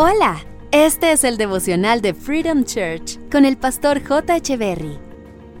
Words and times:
Hola, 0.00 0.36
este 0.70 1.10
es 1.10 1.24
el 1.24 1.36
devocional 1.36 2.00
de 2.00 2.14
Freedom 2.14 2.62
Church 2.62 3.18
con 3.32 3.44
el 3.44 3.56
pastor 3.56 4.00
J. 4.00 4.38
Berry. 4.56 4.96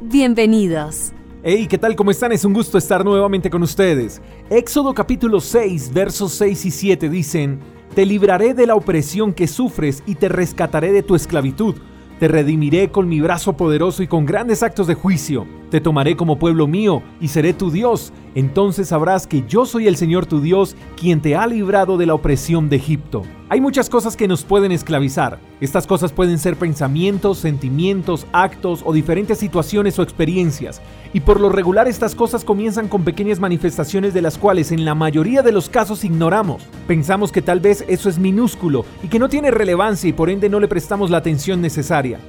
Bienvenidos. 0.00 1.10
Hey, 1.42 1.66
¿qué 1.68 1.76
tal? 1.76 1.96
¿Cómo 1.96 2.12
están? 2.12 2.30
Es 2.30 2.44
un 2.44 2.52
gusto 2.52 2.78
estar 2.78 3.04
nuevamente 3.04 3.50
con 3.50 3.64
ustedes. 3.64 4.22
Éxodo 4.48 4.94
capítulo 4.94 5.40
6, 5.40 5.92
versos 5.92 6.34
6 6.34 6.66
y 6.66 6.70
7 6.70 7.08
dicen, 7.08 7.58
Te 7.96 8.06
libraré 8.06 8.54
de 8.54 8.68
la 8.68 8.76
opresión 8.76 9.32
que 9.32 9.48
sufres 9.48 10.04
y 10.06 10.14
te 10.14 10.28
rescataré 10.28 10.92
de 10.92 11.02
tu 11.02 11.16
esclavitud. 11.16 11.74
Te 12.20 12.28
redimiré 12.28 12.92
con 12.92 13.08
mi 13.08 13.20
brazo 13.20 13.56
poderoso 13.56 14.04
y 14.04 14.06
con 14.06 14.24
grandes 14.24 14.62
actos 14.62 14.86
de 14.86 14.94
juicio. 14.94 15.48
Te 15.72 15.80
tomaré 15.80 16.16
como 16.16 16.38
pueblo 16.38 16.68
mío 16.68 17.02
y 17.20 17.26
seré 17.26 17.54
tu 17.54 17.72
Dios. 17.72 18.12
Entonces 18.34 18.88
sabrás 18.88 19.26
que 19.26 19.44
yo 19.48 19.66
soy 19.66 19.86
el 19.86 19.96
Señor 19.96 20.26
tu 20.26 20.40
Dios, 20.40 20.76
quien 20.96 21.20
te 21.20 21.36
ha 21.36 21.46
librado 21.46 21.96
de 21.96 22.06
la 22.06 22.14
opresión 22.14 22.68
de 22.68 22.76
Egipto. 22.76 23.22
Hay 23.50 23.60
muchas 23.62 23.88
cosas 23.88 24.14
que 24.14 24.28
nos 24.28 24.44
pueden 24.44 24.72
esclavizar. 24.72 25.38
Estas 25.60 25.86
cosas 25.86 26.12
pueden 26.12 26.38
ser 26.38 26.56
pensamientos, 26.56 27.38
sentimientos, 27.38 28.26
actos 28.32 28.82
o 28.84 28.92
diferentes 28.92 29.38
situaciones 29.38 29.98
o 29.98 30.02
experiencias. 30.02 30.82
Y 31.14 31.20
por 31.20 31.40
lo 31.40 31.48
regular 31.48 31.88
estas 31.88 32.14
cosas 32.14 32.44
comienzan 32.44 32.88
con 32.88 33.04
pequeñas 33.04 33.40
manifestaciones 33.40 34.12
de 34.12 34.20
las 34.20 34.36
cuales 34.36 34.70
en 34.70 34.84
la 34.84 34.94
mayoría 34.94 35.42
de 35.42 35.52
los 35.52 35.70
casos 35.70 36.04
ignoramos. 36.04 36.62
Pensamos 36.86 37.32
que 37.32 37.40
tal 37.40 37.60
vez 37.60 37.84
eso 37.88 38.10
es 38.10 38.18
minúsculo 38.18 38.84
y 39.02 39.08
que 39.08 39.18
no 39.18 39.30
tiene 39.30 39.50
relevancia 39.50 40.10
y 40.10 40.12
por 40.12 40.28
ende 40.28 40.50
no 40.50 40.60
le 40.60 40.68
prestamos 40.68 41.10
la 41.10 41.18
atención 41.18 41.62
necesaria. 41.62 42.20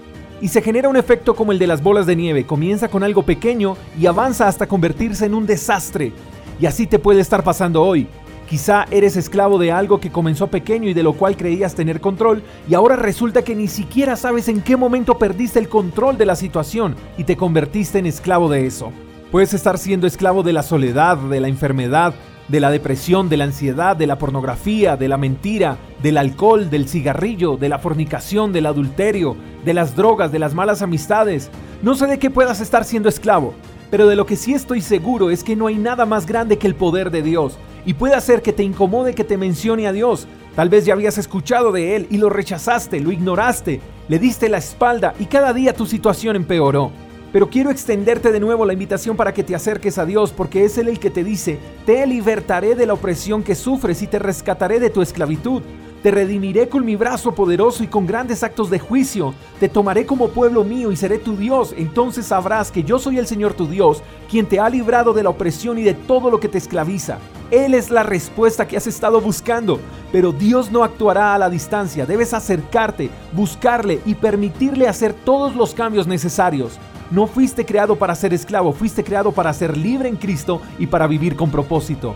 Y 0.42 0.48
se 0.48 0.62
genera 0.62 0.90
un 0.90 0.98
efecto 0.98 1.36
como 1.36 1.52
el 1.52 1.60
de 1.60 1.68
las 1.68 1.84
bolas 1.84 2.06
de 2.06 2.16
nieve. 2.16 2.46
Comienza 2.46 2.88
con 2.88 3.04
algo 3.04 3.24
pequeño 3.24 3.76
y 4.00 4.06
avanza 4.06 4.48
hasta 4.48 4.68
convertirse 4.68 5.26
en 5.26 5.34
un 5.34 5.46
desastre. 5.46 6.14
Y 6.60 6.66
así 6.66 6.88
te 6.88 7.00
puede 7.00 7.22
estar 7.22 7.44
pasando 7.44 7.84
hoy. 7.84 8.08
Quizá 8.50 8.86
eres 8.90 9.16
esclavo 9.16 9.60
de 9.60 9.72
algo 9.72 10.00
que 10.00 10.12
comenzó 10.12 10.48
pequeño 10.48 10.90
y 10.90 10.96
de 10.96 11.04
lo 11.04 11.14
cual 11.14 11.38
creías 11.38 11.76
tener 11.76 12.02
control 12.02 12.42
y 12.68 12.74
ahora 12.74 12.96
resulta 12.96 13.44
que 13.44 13.54
ni 13.54 13.68
siquiera 13.68 14.16
sabes 14.16 14.48
en 14.48 14.62
qué 14.62 14.76
momento 14.76 15.20
perdiste 15.20 15.60
el 15.60 15.70
control 15.70 16.18
de 16.18 16.26
la 16.26 16.36
situación 16.36 16.96
y 17.16 17.26
te 17.26 17.38
convertiste 17.38 18.00
en 18.00 18.08
esclavo 18.08 18.50
de 18.50 18.66
eso. 18.66 18.92
Puedes 19.32 19.54
estar 19.54 19.78
siendo 19.78 20.08
esclavo 20.08 20.42
de 20.42 20.54
la 20.54 20.64
soledad, 20.64 21.18
de 21.18 21.40
la 21.40 21.48
enfermedad, 21.48 22.16
de 22.48 22.60
la 22.60 22.72
depresión, 22.72 23.30
de 23.30 23.38
la 23.38 23.44
ansiedad, 23.44 23.96
de 23.96 24.08
la 24.08 24.18
pornografía, 24.18 24.98
de 24.98 25.08
la 25.08 25.18
mentira, 25.18 25.78
del 26.02 26.18
alcohol, 26.18 26.70
del 26.70 26.88
cigarrillo, 26.88 27.58
de 27.58 27.70
la 27.70 27.80
fornicación, 27.80 28.54
del 28.54 28.66
adulterio, 28.66 29.36
de 29.66 29.74
las 29.74 29.96
drogas, 29.96 30.32
de 30.32 30.40
las 30.40 30.54
malas 30.54 30.82
amistades. 30.82 31.50
No 31.82 31.96
sé 31.96 32.08
de 32.08 32.20
qué 32.20 32.30
puedas 32.30 32.62
estar 32.62 32.86
siendo 32.86 33.10
esclavo, 33.10 33.54
pero 33.92 34.08
de 34.08 34.16
lo 34.16 34.26
que 34.26 34.36
sí 34.36 34.54
estoy 34.54 34.82
seguro 34.82 35.30
es 35.30 35.44
que 35.44 35.56
no 35.56 35.68
hay 35.68 35.76
nada 35.76 36.06
más 36.06 36.26
grande 36.26 36.58
que 36.58 36.68
el 36.68 36.76
poder 36.76 37.12
de 37.12 37.22
Dios 37.22 37.58
y 37.86 37.94
puede 37.94 38.16
hacer 38.16 38.42
que 38.42 38.54
te 38.54 38.64
incomode 38.64 39.16
que 39.16 39.24
te 39.24 39.38
mencione 39.38 39.88
a 39.88 39.92
Dios. 39.92 40.28
Tal 40.56 40.70
vez 40.70 40.86
ya 40.86 40.94
habías 40.94 41.18
escuchado 41.18 41.72
de 41.72 41.96
Él 41.96 42.08
y 42.10 42.18
lo 42.18 42.30
rechazaste, 42.30 43.00
lo 43.00 43.12
ignoraste, 43.12 43.82
le 44.08 44.20
diste 44.20 44.50
la 44.50 44.58
espalda 44.58 45.14
y 45.20 45.26
cada 45.26 45.54
día 45.54 45.74
tu 45.74 45.86
situación 45.86 46.36
empeoró. 46.36 46.92
Pero 47.32 47.50
quiero 47.50 47.70
extenderte 47.70 48.32
de 48.32 48.40
nuevo 48.40 48.66
la 48.66 48.74
invitación 48.74 49.16
para 49.16 49.34
que 49.34 49.44
te 49.44 49.54
acerques 49.54 50.00
a 50.00 50.06
Dios, 50.06 50.32
porque 50.32 50.66
es 50.66 50.80
Él 50.80 50.88
el 50.88 51.00
que 51.00 51.12
te 51.12 51.24
dice, 51.24 51.60
te 51.86 52.08
libertaré 52.08 52.74
de 52.74 52.88
la 52.88 52.94
opresión 52.94 53.44
que 53.44 53.54
sufres 53.54 54.02
y 54.02 54.08
te 54.08 54.18
rescataré 54.18 54.80
de 54.80 54.90
tu 54.90 55.04
esclavitud. 55.04 55.62
Te 56.04 56.12
redimiré 56.12 56.70
con 56.70 56.86
mi 56.86 56.96
brazo 56.96 57.36
poderoso 57.36 57.84
y 57.84 57.88
con 57.88 58.08
grandes 58.08 58.42
actos 58.42 58.70
de 58.70 58.80
juicio. 58.80 59.34
Te 59.60 59.68
tomaré 59.68 60.06
como 60.06 60.30
pueblo 60.30 60.64
mío 60.64 60.94
y 60.94 60.96
seré 60.96 61.18
tu 61.18 61.36
Dios. 61.36 61.74
Entonces 61.78 62.28
sabrás 62.28 62.72
que 62.72 62.84
yo 62.84 63.00
soy 63.00 63.18
el 63.18 63.28
Señor 63.28 63.54
tu 63.54 63.68
Dios, 63.68 64.02
quien 64.30 64.46
te 64.46 64.62
ha 64.62 64.70
librado 64.70 65.12
de 65.12 65.24
la 65.24 65.30
opresión 65.30 65.78
y 65.78 65.84
de 65.84 65.94
todo 65.94 66.30
lo 66.32 66.40
que 66.40 66.48
te 66.48 66.58
esclaviza. 66.58 67.18
Él 67.52 67.74
es 67.74 67.90
la 67.90 68.04
respuesta 68.04 68.66
que 68.66 68.78
has 68.78 68.88
estado 68.88 69.20
buscando. 69.20 69.78
Pero 70.10 70.32
Dios 70.32 70.72
no 70.72 70.86
actuará 70.86 71.36
a 71.36 71.38
la 71.38 71.50
distancia. 71.50 72.06
Debes 72.06 72.34
acercarte, 72.34 73.10
buscarle 73.34 74.00
y 74.06 74.16
permitirle 74.16 74.88
hacer 74.88 75.14
todos 75.14 75.54
los 75.54 75.74
cambios 75.74 76.08
necesarios. 76.08 76.80
No 77.12 77.28
fuiste 77.28 77.66
creado 77.66 77.98
para 77.98 78.16
ser 78.16 78.34
esclavo, 78.34 78.72
fuiste 78.72 79.04
creado 79.04 79.34
para 79.34 79.52
ser 79.52 79.76
libre 79.76 80.08
en 80.08 80.16
Cristo 80.16 80.62
y 80.78 80.88
para 80.88 81.08
vivir 81.08 81.36
con 81.36 81.52
propósito. 81.52 82.16